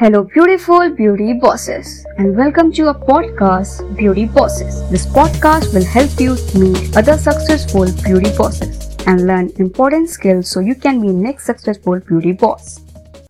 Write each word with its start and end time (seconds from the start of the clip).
Hello, 0.00 0.22
beautiful 0.22 0.90
beauty 0.90 1.32
bosses, 1.32 2.06
and 2.18 2.36
welcome 2.36 2.70
to 2.70 2.86
our 2.86 2.94
podcast, 2.94 3.96
Beauty 3.96 4.26
Bosses. 4.26 4.88
This 4.90 5.04
podcast 5.06 5.74
will 5.74 5.84
help 5.84 6.20
you 6.20 6.36
meet 6.54 6.96
other 6.96 7.18
successful 7.18 7.90
beauty 8.04 8.30
bosses 8.36 8.94
and 9.08 9.26
learn 9.26 9.50
important 9.56 10.08
skills 10.08 10.48
so 10.48 10.60
you 10.60 10.76
can 10.76 11.00
be 11.00 11.08
next 11.08 11.46
successful 11.46 11.98
beauty 11.98 12.30
boss. 12.30 12.80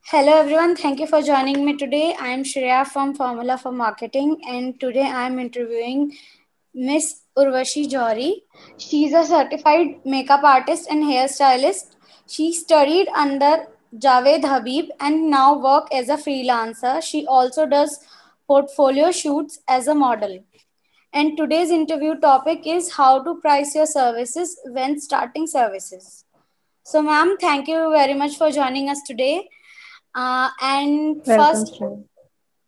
Hello 0.04 0.40
everyone, 0.40 0.76
thank 0.76 1.00
you 1.00 1.06
for 1.06 1.22
joining 1.22 1.64
me 1.64 1.74
today. 1.74 2.14
I 2.20 2.29
am 2.29 2.45
Shreya 2.45 2.87
from 2.87 3.14
Formula 3.14 3.57
for 3.57 3.73
Marketing, 3.73 4.37
and 4.46 4.79
today 4.79 5.07
I 5.07 5.25
am 5.25 5.39
interviewing 5.39 6.12
Miss 6.75 7.23
Urvashi 7.35 7.89
Johri. 7.89 8.43
She 8.77 9.07
is 9.07 9.14
a 9.14 9.25
certified 9.25 10.05
makeup 10.05 10.45
artist 10.45 10.87
and 10.91 11.03
hairstylist. 11.03 11.96
She 12.27 12.53
studied 12.53 13.09
under 13.16 13.69
Javed 13.95 14.45
Habib 14.45 14.91
and 15.00 15.30
now 15.30 15.59
work 15.59 15.89
as 15.93 16.09
a 16.09 16.16
freelancer. 16.16 17.02
She 17.02 17.27
also 17.27 17.66
does 17.66 17.98
portfolio 18.46 19.11
shoots 19.11 19.61
as 19.68 19.89
a 19.89 19.95
model. 19.95 20.45
And 21.12 21.36
today's 21.36 21.71
interview 21.71 22.17
topic 22.21 22.67
is 22.67 22.93
how 22.93 23.22
to 23.22 23.40
price 23.40 23.75
your 23.75 23.86
services 23.86 24.61
when 24.67 25.00
starting 25.00 25.46
services. 25.46 26.25
So, 26.82 27.03
ma'am, 27.03 27.36
thank 27.40 27.68
you 27.68 27.90
very 27.90 28.14
much 28.14 28.36
for 28.36 28.50
joining 28.50 28.90
us 28.90 29.00
today. 29.07 29.48
Uh, 30.14 30.50
and 30.61 31.23
Welcome, 31.26 31.67
first. 31.67 31.82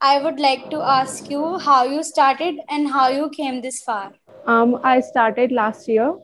I 0.00 0.22
would 0.22 0.40
like 0.40 0.70
to 0.70 0.80
ask 0.80 1.30
you 1.30 1.58
how 1.58 1.84
you 1.84 2.02
started 2.02 2.56
and 2.70 2.88
how 2.88 3.08
you 3.08 3.28
came 3.28 3.60
this 3.60 3.82
far. 3.82 4.12
Um, 4.46 4.80
I 4.82 5.00
started 5.00 5.52
last 5.52 5.86
year, 5.88 6.14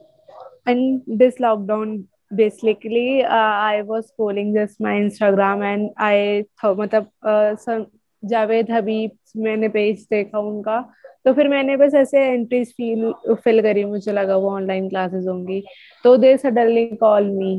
and 0.64 1.02
this 1.06 1.36
lockdown 1.36 2.04
basically 2.30 3.24
uh, 3.24 3.54
I 3.72 3.82
was 3.82 4.10
scrolling 4.10 4.54
just 4.54 4.80
my 4.80 4.94
Instagram 4.94 5.64
and 5.64 5.90
I 5.96 6.46
thought 6.60 6.78
मतलब 6.78 7.10
uh, 7.22 7.84
Javed 8.22 8.70
हबीब 8.70 9.10
मैंने 9.42 9.68
page 9.68 10.06
देखा 10.10 10.38
उनका 10.38 10.80
तो 11.24 11.32
फिर 11.34 11.48
मैंने 11.48 11.76
बस 11.76 11.94
ऐसे 11.94 12.20
entries 12.24 12.72
feel 12.76 13.12
fill 13.44 13.60
करी 13.62 13.84
मुझे 13.84 14.12
लगा 14.12 14.36
वो 14.36 14.50
ऑनलाइन 14.50 14.88
क्लासेस 14.88 15.24
होंगी। 15.28 15.62
तो 16.04 16.16
दे 16.16 16.36
सडनली 16.36 16.86
कॉल 16.96 17.30
मी 17.30 17.54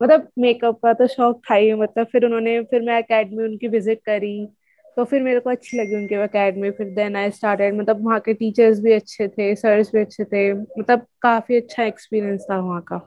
मतलब 0.00 0.28
मेकअप 0.38 0.78
का 0.82 0.92
तो 0.92 1.06
शौक 1.06 1.40
था 1.50 1.54
ही 1.54 1.72
मतलब 1.74 2.06
फिर 2.12 2.24
उन्होंने 2.24 2.60
फिर 2.70 2.82
मैं 2.82 2.98
एकेडमी 2.98 3.44
उनकी 3.44 3.68
विज़िट 3.68 4.00
करी। 4.06 4.46
तो 4.96 5.04
फिर 5.04 5.22
मेरे 5.22 5.40
को 5.40 5.50
अच्छी 5.50 5.78
लगी 5.78 5.96
उनकी 5.96 6.14
अकेडमी 6.14 6.70
फिर 6.70 6.86
देन 6.94 7.16
आई 7.16 7.30
स्टार्टेड 7.30 7.74
मतलब 7.74 8.04
वहाँ 8.06 8.20
के 8.20 8.34
टीचर्स 8.34 8.80
भी 8.80 8.92
अच्छे 8.92 9.28
थे 9.28 9.54
सर्स 9.56 9.92
भी 9.94 10.00
अच्छे 10.00 10.24
थे। 10.24 10.52
मतलब 10.52 11.06
काफ़ी 11.22 11.56
अच्छा 11.56 11.84
एक्सपीरियंस 11.84 12.46
था 12.50 12.60
वहाँ 12.60 12.80
का। 12.88 13.06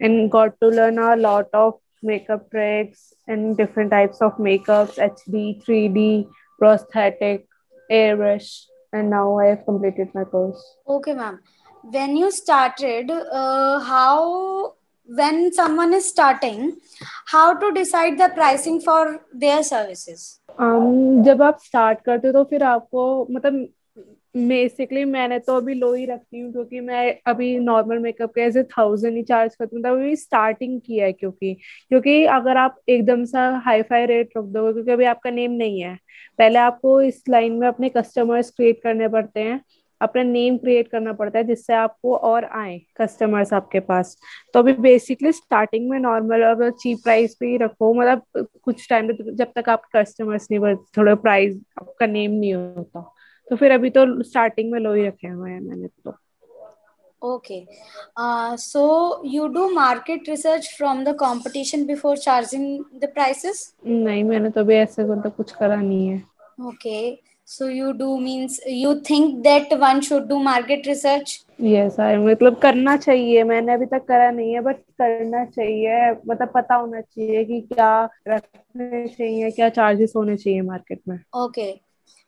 and 0.00 0.30
got 0.30 0.58
to 0.60 0.68
learn 0.68 0.98
a 0.98 1.16
lot 1.16 1.46
of 1.52 1.74
makeup 2.02 2.50
tricks 2.50 3.12
and 3.26 3.56
different 3.56 3.90
types 3.90 4.20
of 4.22 4.36
makeups 4.48 4.98
hd 5.06 5.44
3d 5.64 6.04
prosthetic 6.58 7.46
airbrush 7.90 8.48
and 8.92 9.10
now 9.10 9.38
i 9.38 9.46
have 9.46 9.64
completed 9.70 10.08
my 10.14 10.24
course 10.34 10.62
Okay, 10.96 11.14
ma'am. 11.14 11.40
When 11.96 12.16
you 12.16 12.30
started, 12.30 13.10
uh, 13.10 13.78
how 13.80 14.74
when 15.20 15.52
someone 15.52 15.92
is 15.98 16.08
starting, 16.08 16.76
how 17.26 17.54
to 17.54 17.72
decide 17.72 18.18
the 18.18 18.28
pricing 18.38 18.80
for 18.80 19.02
their 19.44 19.62
services? 19.62 20.24
um, 20.58 21.22
जब 21.24 21.42
आप 21.42 21.58
start 21.64 22.00
करते 22.06 22.26
हो 22.28 22.32
तो 22.32 22.42
फिर 22.50 22.62
आपको 22.64 23.04
मतलब 23.36 23.68
basically 24.35 25.03
मैंने 25.05 25.37
तो 25.39 25.55
अभी 25.57 25.73
लो 25.73 25.93
ही 25.93 26.05
रखती 26.05 26.39
हूँ 26.39 26.51
क्योंकि 26.51 26.79
मैं 26.79 27.15
अभी 27.27 27.57
नॉर्मल 27.59 27.99
मेकअप 27.99 28.31
के 28.35 28.41
ऐसे 28.41 28.63
थाउज़ेंड 28.63 29.15
ही 29.17 29.23
चार्ज 29.23 29.55
करती 29.55 29.75
हूँ। 29.75 29.83
अभी 29.91 30.15
स्टार्टिंग 30.15 30.79
किया 30.81 31.05
है 31.05 31.13
क्योंकि 31.13 31.53
क्योंकि 31.89 32.23
अगर 32.25 32.57
आप 32.57 32.79
एकदम 32.89 33.23
सा 33.25 33.49
हाई 33.65 33.81
फाई 33.81 34.05
रेट 34.05 34.29
रख 34.37 34.43
दोगे, 34.45 34.73
क्योंकि 34.73 34.91
अभी 34.91 35.05
आपका 35.05 35.29
नेम 35.29 35.51
नहीं 35.51 35.81
है। 35.81 35.95
पहले 36.39 36.59
आपको 36.59 37.01
इस 37.01 37.23
लाइन 37.29 37.53
में 37.53 37.67
अपने 37.67 37.89
कस्टमर्स 37.89 38.49
क्रिएट 38.51 38.81
करने 38.83 39.07
पड़ते 39.07 39.39
हैं, 39.39 39.61
अपना 40.01 40.23
नेम 40.23 40.57
क्रिएट 40.57 40.87
करना 40.87 41.13
पड़ता 41.13 41.37
है, 41.39 41.43
जिससे 41.43 41.73
आपको 41.73 42.15
और 42.17 42.45
आए 42.45 42.79
कस्टमर्स 43.01 43.53
आपके 43.53 43.79
पास। 43.81 44.17
तो 44.53 44.59
अभी 44.59 44.73
बेसिकली 44.73 45.31
स्टार्टिंग 45.31 45.89
में 45.89 45.99
नॉर्मल 45.99 46.43
और 46.43 46.69
चीप 46.71 46.99
प्राइस 47.03 47.35
पे 47.35 47.47
ही 47.47 47.57
रखो। 47.57 47.93
मतलब 47.93 48.47
कुछ 48.63 48.89
टाइम 48.89 49.11
जब 49.11 49.51
तक 49.55 49.69
आपके 49.69 50.01
कस्टमर्स 50.01 50.47
नहीं 50.51 50.59
बढ़ते 50.61 50.91
थोड़ा 50.97 51.15
प्राइस 51.15 51.59
आपका 51.81 52.05
नेम 52.05 52.31
नहीं 52.31 52.53
होता। 52.53 53.12
तो 53.47 53.55
फिर 53.55 53.71
अभी 53.71 53.89
तो 53.89 54.05
स्टार्टिंग 54.23 54.71
में 54.71 54.79
लो 54.79 54.93
ही 54.93 55.07
रखे 55.07 55.27
हुए 55.27 55.51
हैं 55.51 55.59
मैंने 55.61 55.87
तो। 55.87 56.17
Okay 57.21 57.65
so 58.59 58.81
you 59.25 59.47
do 59.47 59.69
market 59.73 60.29
research 60.29 60.67
from 60.77 61.03
the 61.03 61.15
competition 61.19 61.85
before 61.85 62.17
charging 62.17 62.79
the 63.01 63.09
prices 63.13 63.73
नहीं 63.85 64.23
मैंने 64.23 64.49
तो 64.49 64.61
अभी 64.61 64.75
ऐसे 64.75 65.03
तो 65.03 65.29
कुछ 65.29 65.51
करा 65.51 65.75
नहीं 65.75 66.07
है। 66.07 66.21
Okay 66.67 66.97
so 67.47 67.67
you 67.69 67.91
do 67.91 68.17
means 68.19 68.59
you 68.67 68.93
think 69.09 69.35
that 69.43 69.73
one 69.79 69.99
should 70.01 70.27
do 70.27 70.39
market 70.43 70.87
research 70.87 71.39
yes 71.61 71.99
I 71.99 72.17
मतलब 72.17 72.55
करना 72.59 72.95
चाहिए। 72.97 73.43
मैंने 73.43 73.73
अभी 73.73 73.85
तक 73.85 74.05
करा 74.07 74.29
नहीं 74.31 74.53
है 74.53 74.61
बट 74.61 74.75
करना 75.01 75.45
चाहिए। 75.45 76.11
मतलब 76.27 76.51
पता 76.55 76.75
होना 76.75 77.01
चाहिए 77.01 77.43
कि 77.45 77.61
क्या 77.61 78.03
रखने 78.27 79.07
चाहिए 79.07 79.51
क्या 79.51 79.69
चार्जेस 79.69 80.13
होने 80.15 80.37
चाहिए 80.37 80.61
मार्केट 80.61 81.01
में। 81.07 81.17
Okay 81.35 81.71
okay. 81.71 81.79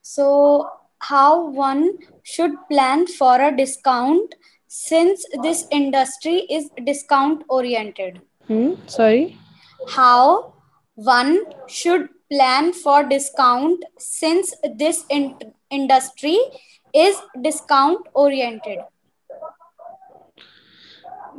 So 0.05 0.23
so, 0.23 0.84
how 1.09 1.49
one 1.49 1.97
should 2.23 2.53
plan 2.69 3.05
for 3.07 3.39
a 3.41 3.55
discount 3.55 4.35
since 4.67 5.25
this 5.43 5.65
industry 5.71 6.37
is 6.49 6.69
discount 6.83 7.43
oriented. 7.49 8.21
Hmm, 8.47 8.73
sorry. 8.87 9.37
How 9.89 10.53
one 10.95 11.39
should 11.67 12.09
plan 12.31 12.73
for 12.73 13.03
discount 13.03 13.83
since 13.99 14.53
this 14.75 15.05
in- 15.09 15.35
industry 15.69 16.37
is 16.93 17.21
discount 17.41 18.07
oriented. 18.13 18.79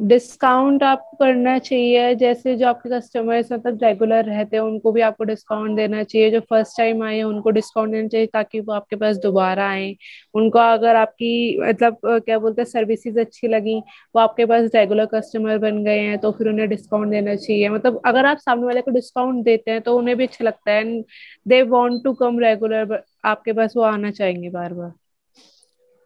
Discount 0.01 0.83
आपको 0.83 1.17
करना 1.17 1.59
चाहिए, 1.59 2.15
जैसे 2.15 2.55
जो 2.57 2.67
आपके 2.69 2.89
customers 2.91 3.53
मतलब 3.53 3.83
regular 3.83 4.25
रहते 4.25 4.57
हैं, 4.57 4.63
उनको 4.65 4.93
भी 4.93 5.01
आपको 5.01 5.25
डिस्काउंट 5.25 5.77
देना 5.77 6.03
चाहिए, 6.03 6.31
जो 6.31 6.41
फ़र्स्ट 6.51 6.77
टाइम 6.79 7.03
आए 7.03 7.23
उनको 7.23 7.51
डिस्काउंट 7.51 7.93
देना 7.93 8.09
चाहिए, 8.09 8.27
ताकि 8.27 8.61
वो 8.61 8.73
आपके 8.73 8.97
पास 8.97 9.17
दोबारा 9.17 9.69
आए। 9.69 9.95
उनको 10.35 10.59
अगर 10.59 10.97
आपकी 10.97 11.59
मतलब 11.61 11.99
क्या 12.05 12.39
बोलते 12.39 12.63
हैं 12.63 12.69
सर्विसेज़ 12.71 13.21
अच्छी 13.21 13.49
लगी, 13.49 13.79
वो 14.15 14.21
आपके 14.21 14.47
पास 14.47 14.71
रेगुलर 14.75 15.07
कस्टमर 15.15 15.59
बन 15.59 15.83
गए 15.85 16.01
हैं 16.01 16.19
तो 16.19 16.33
फिर 16.33 16.49
उन्हें 16.49 16.69
डिस्काउंट 16.69 17.11
देना 17.11 17.35
चाहिए। 17.35 17.69
मतलब 17.69 18.01
अगर 18.07 18.27
आप 18.27 18.39
सामने 18.39 18.67
वाले 18.67 18.81
को 18.81 18.91
डिस्काउंट 18.91 19.45
देते 19.45 19.71
हैं 19.71 19.81
तो 19.81 19.97
उन्हें 19.99 20.17
भी 20.17 20.27
अच्छा 20.27 20.45
लगता 20.45 20.73
है 20.73 20.81
and 20.81 21.05
they 21.49 21.63
want 21.75 22.03
to 22.05 22.13
come 22.15 22.39
regular 22.41 23.03
आपके 23.25 23.53
पास 23.53 23.77
वो 23.77 23.83
आना 23.85 24.11
चाहेंगे 24.11 24.51
बार 24.51 24.75
बार 24.75 24.93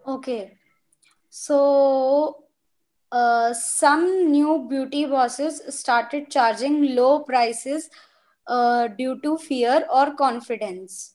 Okay. 0.04 0.52
So 1.34 1.56
uh, 3.12 3.52
some 3.52 4.30
new 4.30 4.66
beauty 4.68 5.04
bosses 5.04 5.60
started 5.76 6.30
charging 6.30 6.94
low 6.94 7.20
prices 7.20 7.90
uh, 8.46 8.88
due 8.88 9.20
to 9.22 9.36
fear 9.38 9.86
or 9.92 10.14
confidence. 10.14 11.14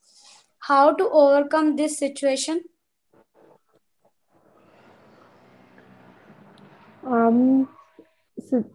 How 0.59 0.94
to 0.94 1.09
overcome 1.09 1.75
this 1.75 1.97
situation? 1.97 2.61
um, 7.03 7.66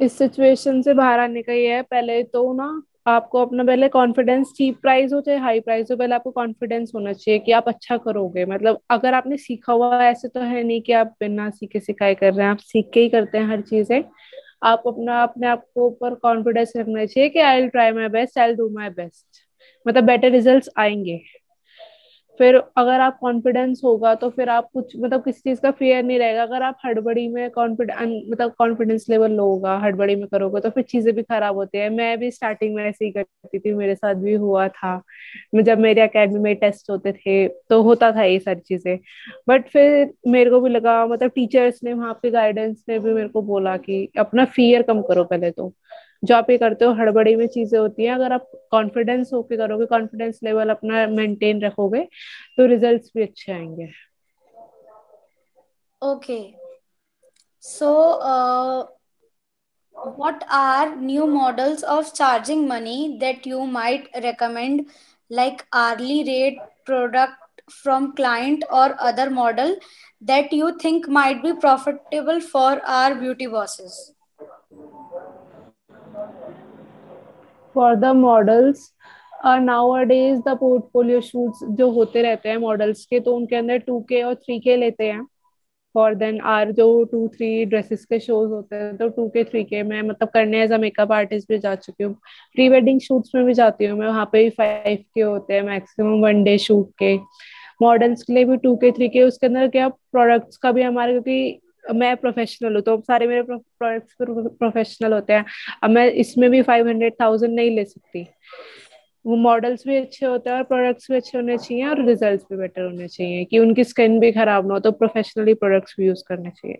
इस 0.00 0.18
सिचुएशन 0.18 0.80
से 0.82 0.94
बाहर 0.94 1.18
आने 1.18 1.42
का 1.42 1.52
ये 1.52 1.74
है 1.74 1.82
पहले 1.82 2.22
तो 2.24 2.52
ना 2.54 2.70
आपको 3.06 3.40
अपना 3.42 3.64
पहले 3.64 3.88
कॉन्फिडेंस 3.88 4.52
चीप 4.56 4.80
प्राइस 4.82 5.12
हो, 5.12 5.20
चाहे 5.20 5.38
हाई 5.38 5.60
प्राइस 5.60 5.90
हो, 5.90 5.96
पहले 5.96 6.14
आपको 6.14 6.30
कॉन्फिडेंस 6.30 6.92
होना 6.94 7.12
चाहिए 7.12 7.38
कि 7.38 7.52
आप 7.52 7.68
अच्छा 7.68 7.96
करोगे। 7.96 8.44
मतलब 8.44 8.80
अगर 8.90 9.14
आपने 9.14 9.36
सीखा 9.36 9.72
हुआ 9.72 10.02
ऐसे 10.04 10.28
तो 10.28 10.40
है 10.40 10.62
नहीं 10.62 10.82
कि 10.82 10.92
आप 10.92 11.14
बिना 11.20 11.48
सीखे 11.50 11.80
सिखाए 11.80 12.14
कर 12.14 12.32
रहे 12.34 12.44
हैं, 12.44 12.50
आप 12.52 12.58
सीख 12.58 12.90
के 12.94 13.00
ही 13.00 13.08
करते 13.08 13.38
हैं 13.38 13.46
हर 13.46 13.60
चीज़ें। 13.60 14.02
आप 14.62 14.82
अपना, 14.86 15.22
अपने 15.22 15.46
आप 15.46 15.64
को 15.74 15.86
ऊपर 15.86 16.14
कॉन्फिडेंस 16.14 16.72
रखना 16.76 17.04
चाहिए 17.06 17.28
कि 17.28 17.38
I 17.38 17.60
will 17.60 17.68
try 17.68 17.92
my 17.92 18.08
best 18.08 18.38
I 18.38 18.54
do 18.54 18.68
my 18.70 18.88
best 18.90 19.44
मतलब 19.86 20.04
बेटर 20.04 20.30
रिज़ल्ट 20.30 20.68
आएँगे। 20.78 21.20
फिर 22.40 22.56
अगर 22.78 23.00
आप 23.00 23.18
कॉन्फिडेंस 23.20 23.80
होगा 23.84 24.14
तो 24.14 24.28
फिर 24.30 24.48
आप 24.48 24.68
कुछ 24.74 24.92
मतलब 24.96 25.24
किसी 25.24 25.40
चीज़ 25.40 25.60
का 25.60 25.70
फियर 25.70 26.02
नहीं 26.04 26.18
रहेगा। 26.18 26.42
अगर 26.42 26.62
आप 26.62 26.76
हड़बड़ी 26.84 27.26
में 27.28 27.50
कॉन्फिडेंस 27.50 28.22
मतलब 28.30 28.52
कॉन्फिडेंस 28.58 29.06
लेवल 29.10 29.32
लो 29.32 29.44
होगा, 29.44 29.76
हड़बड़ी 29.78 30.14
में 30.16 30.26
करोगे 30.28 30.60
तो 30.60 30.70
फिर 30.70 30.84
चीज़ें 30.84 31.14
भी 31.14 31.22
खराब 31.22 31.56
होती 31.56 31.78
है। 31.78 31.88
मैं 31.90 32.18
भी 32.18 32.30
स्टार्टिंग 32.30 32.74
में 32.74 32.84
ऐसे 32.84 33.04
ही 33.04 33.10
करती 33.12 33.58
थी, 33.58 33.74
मेरे 33.74 33.94
साथ 33.94 34.14
भी 34.16 34.34
हुआ 34.36 34.66
था। 34.68 35.00
जब 35.56 35.78
मेरे 35.78 36.00
अकेडमी 36.00 36.38
में 36.40 36.54
टेस्ट 36.56 36.90
होते 36.90 37.12
थे 37.14 37.46
तो 37.48 37.82
होता 37.82 38.10
था 38.12 38.24
ये 38.24 38.38
सारी 38.40 38.60
चीज़ें। 38.62 38.98
बट 39.48 39.68
फिर 39.68 40.12
मेरे 40.28 40.50
को 40.50 40.60
भी 40.60 40.70
लगा 40.70 41.06
मतलब 41.06 41.30
टीचर्स 41.34 41.80
ने, 41.84 41.92
वहाँ 41.92 42.18
पे 42.22 42.30
गाइडेंस 42.30 42.84
ने 42.88 42.98
भी 42.98 43.12
मेरे 43.14 43.28
को 43.28 43.42
बोला 43.44 43.76
कि 43.78 44.08
अपना 44.18 44.44
फियर 44.46 44.82
कम 44.82 45.02
करो 45.02 45.24
पहले 45.24 45.50
तो। 45.50 45.72
जो 46.24 46.34
आप 46.34 46.50
ये 46.50 46.56
करते 46.58 46.84
हो, 46.84 46.92
हड़बड़ी 46.94 47.34
में 47.36 47.46
चीज़ें 47.48 47.78
होती 47.78 48.04
हैं, 48.04 48.14
अगर 48.14 48.32
आप 48.32 48.50
कॉन्फिडेंस 48.72 49.32
होके 49.34 49.56
करोगे 49.56 49.86
कॉन्फिडेंस 49.86 50.40
लेवल 50.44 50.70
अपना 50.70 51.06
मेंटेन 51.16 51.62
रखोगे 51.64 52.04
तो 52.58 52.66
रिजल्ट्स 52.66 53.10
भी 53.16 53.22
अच्छे 53.22 53.52
आएँगे। 53.52 53.90
Okay 56.02 56.38
so 57.62 57.92
what 60.18 60.42
are 60.52 60.94
new 60.96 61.26
models 61.26 61.84
of 61.94 62.12
charging 62.12 62.66
money 62.68 62.96
that 63.20 63.46
you 63.46 63.64
might 63.68 64.10
recommend 64.24 64.84
like 65.30 65.62
early 65.76 66.22
rate 66.22 66.58
product 66.86 67.62
from 67.72 68.10
client 68.12 68.64
और 68.80 68.92
other 69.08 69.28
model 69.30 69.76
that 70.22 70.52
you 70.54 70.70
think 70.84 71.08
might 71.18 71.42
be 71.42 71.52
profitable 71.60 72.40
for 72.46 72.78
our 72.94 73.14
beauty 73.14 73.46
bosses 73.48 74.00
for 77.76 77.94
the 77.96 78.14
models 78.16 78.90
nowadays 80.04 80.40
the 80.40 80.56
portfolio 80.60 81.20
shoots 81.20 81.64
जो 81.76 81.90
होते 81.90 82.22
रहते 82.22 82.48
हैं 82.48 82.56
models 82.58 83.04
के 83.06 83.20
तो 83.20 83.34
उनके 83.36 83.56
अंदर 83.56 83.78
to 83.78 84.00
के 84.08 84.22
और 84.22 84.34
थ्री 84.34 84.58
के 84.60 84.76
लेते 84.76 85.04
हैं। 85.04 85.26
फॉर 85.94 86.14
देन 86.14 86.40
आर 86.46 86.70
जो 86.72 87.04
टू 87.12 87.26
थ्री 87.28 87.64
ड्रेसेस 87.66 88.04
के 88.04 88.18
शोज़ 88.20 88.50
होते 88.50 88.76
हैं 88.76 88.96
तो 88.96 89.08
टू 89.08 89.28
के 89.28 89.44
थ्री 89.44 89.62
के 89.64 89.82
मैं 89.82 90.02
मतलब 90.02 90.28
करने 90.34 90.62
एज 90.62 90.72
अ 90.72 90.78
मेकअप 90.78 91.12
आर्टिस्ट 91.12 91.48
भी 91.48 91.58
जा 91.58 91.74
चुकी 91.76 92.04
हूँ। 92.04 92.12
प्री 92.56 92.68
वेडिंग 92.68 93.00
शूट्स 93.00 93.34
में 93.34 93.44
भी 93.44 93.54
जाती 93.54 93.86
हूँ 93.86 93.98
मैं, 93.98 94.06
वहाँ 94.06 94.28
पे 94.32 94.42
भी 94.44 94.50
फाइव 94.50 94.98
के 95.14 95.20
होते 95.20 95.54
हैं 95.54 95.62
मैक्सिमम 95.62 96.20
वन 96.22 96.42
डे 96.44 96.56
शूट 96.58 96.90
के। 96.98 97.16
मॉडल्स 97.82 98.22
के 98.22 98.32
लिए 98.32 98.44
भी 98.44 98.56
टू 98.56 98.76
के 98.76 98.90
थ्री 98.92 99.08
के 99.08 99.22
उसके 99.22 99.46
अंदर 99.46 99.68
क्या 99.68 99.88
प्रोडक्ट्स 99.88 100.56
का 100.56 100.72
भी 100.72 100.82
हमारे, 100.82 101.12
क्योंकि 101.12 101.60
मैं 101.94 102.16
प्रोफेशनल 102.16 102.74
हूँ 102.74 102.82
तो 102.82 102.96
सारे 103.06 103.26
मेरे 103.26 103.42
प्रोडक्ट्स 103.42 104.14
प्रोफेशनल 104.58 105.12
होते 105.12 105.32
हैं। 105.32 105.44
अब 105.82 105.90
मैं 105.90 106.06
इसमें 106.22 106.50
भी 106.50 106.62
फाइव 106.62 106.88
हंड्रेड 106.88 107.14
थाउज़ेंड 107.20 107.54
नहीं 107.54 107.70
ले 107.76 107.84
सकती। 107.84 108.26
वो 109.24 109.36
मॉडल्स 109.36 109.82
भी 109.86 109.96
अच्छे 109.96 110.26
होते 110.26 110.50
हैं 110.50 110.56
और 110.56 110.62
प्रोडक्ट्स 110.64 111.10
भी 111.10 111.16
अच्छे 111.16 111.36
होने 111.38 111.56
चाहिए 111.58 111.86
और 111.86 112.04
रिजल्ट्स 112.06 112.44
भी 112.50 112.56
बेटर 112.56 112.82
होने 112.82 113.08
चाहिए 113.08 113.44
कि 113.44 113.58
उनकी 113.58 113.84
स्किन 113.84 114.18
भी 114.20 114.30
खराब 114.32 114.68
ना 114.68 114.74
हो 114.74 114.80
तो 114.80 114.92
प्रोफेशनली 114.92 115.54
प्रोडक्ट्स 115.54 115.94
भी 115.98 116.06
यूज़ 116.06 116.22
करने 116.28 116.50
चाहिए। 116.50 116.78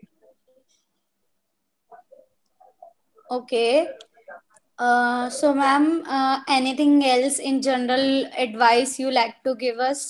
Okay 3.26 3.66
so 5.30 5.52
ma'am 5.54 5.84
anything 6.50 7.02
else 7.06 7.38
in 7.40 7.60
general 7.60 8.26
advice 8.38 8.98
you 9.00 9.10
like 9.10 9.34
to 9.44 9.54
give 9.56 9.82
us 9.84 10.00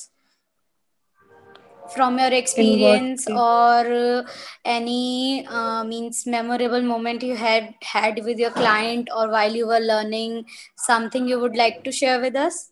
from 1.94 2.18
your 2.20 2.32
experience 2.32 3.26
और 3.38 3.92
any 4.66 5.44
means 5.86 6.24
memorable 6.28 6.82
moment 6.84 7.24
you 7.24 7.34
had 7.36 8.20
with 8.24 8.40
your 8.40 8.52
client 8.52 9.10
और 9.10 9.30
while 9.30 9.56
you 9.56 9.66
were 9.66 9.80
learning 9.82 10.42
something 10.86 11.30
you 11.30 11.38
would 11.40 11.56
like 11.56 11.80
to 11.84 11.90
share 11.92 12.20
with 12.20 12.36
us 12.36 12.66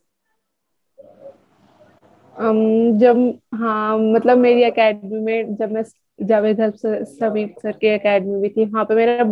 Um, 2.36 2.98
जब 3.00 3.16
हाँ 3.54 3.98
मतलब 3.98 4.38
मेरी 4.38 4.62
academy 4.62 5.20
में 5.20 5.56
जब 5.56 5.72
मैं 5.72 5.82
Javed 6.26 6.60
sir 6.76 7.72
के 7.80 7.94
एकेडमी 7.94 8.36
में 8.40 8.50
थी 8.50 8.64
वहाँ 8.64 8.84
पे 8.84 8.94
मेरा 8.94 9.24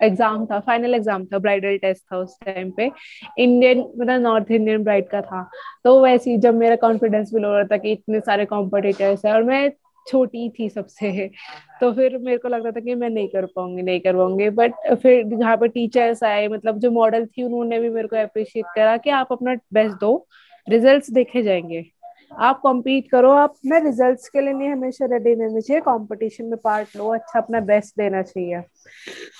एग्ज़ाम 0.00 0.44
था, 0.46 0.58
फाइनल 0.60 0.94
एग्ज़ाम 0.94 1.24
था, 1.24 1.38
ब्राइडल 1.38 1.76
टेस्ट 1.78 2.02
था 2.12 2.18
उस 2.18 2.36
टाइम 2.44 2.70
पे। 2.70 2.90
इंडियन 3.38 3.78
मतलब 3.78 4.20
नॉर्थ 4.22 4.50
इंडियन 4.50 4.84
ब्राइड 4.84 5.08
का 5.08 5.20
था। 5.22 5.48
तो 5.84 6.00
वैसे 6.02 6.30
ही 6.30 6.36
जब 6.38 6.54
मेरा 6.54 6.76
कॉन्फिडेंस 6.78 7.34
भी 7.34 7.40
लो 7.40 7.52
रहा 7.52 7.64
था 7.64 7.76
कि 7.76 7.92
इतने 7.92 8.20
सारे 8.20 8.44
कॉम्पिटिटर्स 8.46 9.24
है 9.26 9.32
और 9.34 9.42
मैं 9.42 9.70
छोटी 10.06 10.48
थी 10.50 10.68
सबसे 10.68 11.30
तो 11.80 11.92
फिर 11.92 12.16
मेरे 12.18 12.38
को 12.38 12.48
लगता 12.48 12.70
था 12.70 12.80
कि 12.80 12.94
मैं 12.94 13.08
नहीं 13.10 13.28
कर 13.28 13.46
पाऊँगी, 13.46 13.82
नहीं 13.82 14.00
कर 14.00 14.16
पाऊँगी 14.16 14.48
बट 14.50 14.72
फिर 15.02 15.24
जहाँ 15.28 15.56
पे 15.56 15.68
टीचर्स 15.68 16.22
आए 16.24 16.46
मतलब 16.48 16.78
जो 16.78 16.90
मॉडल 16.90 17.26
थी, 17.26 17.42
उन्होंने 17.42 17.78
भी 17.80 17.88
मेरे 17.90 18.08
को 18.08 18.16
अप्रिशिएट 18.16 18.66
करा 18.74 18.96
कि 18.96 19.10
आप 19.10 19.32
अपना 19.32 19.54
बेस्ट 19.72 20.00
दो 20.00 20.26
रिजल्ट्स 20.66 21.10
देखे 21.10 21.42
जाएँगे। 21.42 21.84
आप 22.38 22.60
कॉम्पीट 22.60 23.10
करो, 23.10 23.30
आप, 23.30 23.54
मैं 23.66 23.84
रिजल्ट्स 23.84 24.28
के 24.28 24.40
लिए 24.40 24.52
नहीं, 24.52 24.68
हमेशा 24.68 25.06
रेडी 25.06 25.34
रहना 25.34 25.60
चाहिए 25.60 25.80
कंपटीशन 25.80 26.44
में 26.44 26.58
पार्ट 26.64 26.96
लो 26.96 27.08
अच्छा 27.08 27.40
अपना 27.40 27.60
बेस्ट 27.60 27.94
देना 27.98 28.22
चाहिए। 28.22 28.60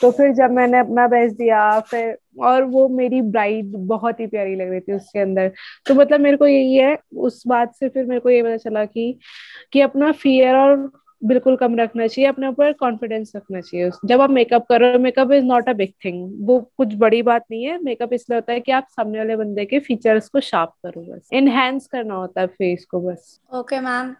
तो 0.00 0.10
फिर 0.10 0.32
जब 0.32 0.50
मैंने 0.50 0.78
अपना 0.78 1.06
बेस्ट 1.06 1.36
दिया, 1.36 1.80
फिर, 1.80 2.18
और 2.40 2.62
वो 2.62 2.88
मेरी 2.88 3.22
ब्राइड 3.22 3.72
बहुत 3.76 4.20
ही 4.20 4.26
प्यारी 4.26 4.54
लग 4.54 4.70
रही 4.70 4.80
थी 4.80 4.92
उसके 4.92 5.18
अंदर। 5.18 5.52
तो 5.86 5.94
मतलब 5.94 6.20
मेरे 6.20 6.36
को 6.36 6.46
यही 6.46 6.76
है, 6.76 6.98
उस 7.16 7.42
बात 7.46 7.74
से 7.74 7.88
फिर 7.88 8.04
मेरे 8.04 8.20
को 8.20 8.30
ये 8.30 8.42
पता 8.42 8.56
चला 8.56 8.84
कि 8.84 9.18
कि 9.72 9.80
अपना 9.80 10.12
फियर 10.12 10.56
और 10.56 11.03
बिल्कुल 11.26 11.56
कम 11.56 11.74
रखना 11.76 12.06
चाहिए, 12.06 12.28
अपने 12.28 12.48
ऊपर 12.48 12.72
कॉन्फिडेंस 12.80 13.32
रखना 13.36 13.60
चाहिए 13.60 13.90
जब 14.06 14.20
आप 14.20 14.30
मेकअप 14.30 14.66
कर 14.68 14.98
makeup 14.98 15.32
is 15.32 15.44
not 15.44 15.68
a 15.68 15.72
big 15.72 15.92
thing 16.04 16.46
वो 16.48 16.58
कुछ 16.76 16.94
बड़ी 16.98 17.22
बात 17.22 17.44
नहीं 17.50 17.64
है 17.64 17.78
मेकअप 17.84 18.12
इसलिए 18.12 18.38
होता 18.38 18.52
है 18.52 18.60
कि 18.60 18.72
आप 18.72 18.86
सामने 18.90 19.18
वाले 19.18 19.36
बंदे 19.36 19.64
के 19.64 19.78
फीचर्स 19.86 20.28
को 20.28 20.40
शार्प 20.40 20.72
करो 20.86 21.02
बस 21.02 21.28
इनहेंस 21.32 21.86
करना 21.92 22.14
होता 22.14 22.40
है 22.40 22.46
फेस 22.46 22.84
को 22.90 23.00
बस। 23.00 23.40
Okay 23.54 23.80
ma'am 23.80 24.14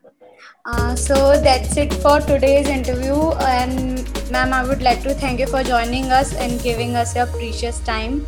so 0.98 1.14
that's 1.44 1.76
it 1.82 1.92
for 2.04 2.16
today's 2.28 2.68
interview 2.68 3.18
and 3.48 4.12
ma'am, 4.32 4.52
i 4.52 4.62
would 4.68 4.82
like 4.82 5.02
to 5.02 5.14
thank 5.24 5.44
you 5.44 5.46
for 5.46 5.62
joining 5.62 6.10
us 6.20 6.34
and 6.46 6.62
giving 6.62 6.96
us 6.96 7.14
your 7.16 7.26
precious 7.36 7.84
time. 7.90 8.20